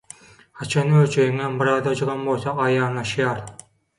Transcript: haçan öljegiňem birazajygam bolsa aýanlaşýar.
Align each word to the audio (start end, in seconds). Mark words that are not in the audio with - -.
haçan 0.61 0.89
öljegiňem 0.99 1.59
birazajygam 1.59 2.25
bolsa 2.31 2.57
aýanlaşýar. 2.69 3.45